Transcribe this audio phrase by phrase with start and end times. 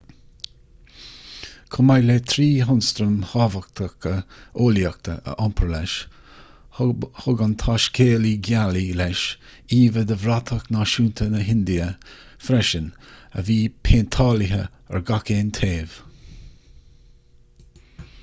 [1.73, 5.93] chomh maith le trí hionstraim thábhachtacha eolaíochta a iompar leis
[6.79, 9.25] thug an taiscéalaí gealaí leis
[9.81, 11.91] íomha de bhratach náisiúnta na hindia
[12.49, 12.91] freisin
[13.43, 13.59] a bhí
[13.91, 15.95] péinteáilte ar gach aon taobh